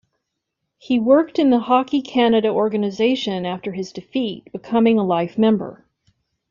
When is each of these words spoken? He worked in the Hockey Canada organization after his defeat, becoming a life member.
He 0.79 0.99
worked 0.99 1.37
in 1.37 1.51
the 1.51 1.59
Hockey 1.59 2.01
Canada 2.01 2.47
organization 2.49 3.45
after 3.45 3.71
his 3.73 3.91
defeat, 3.91 4.51
becoming 4.51 4.97
a 4.97 5.03
life 5.05 5.37
member. 5.37 5.85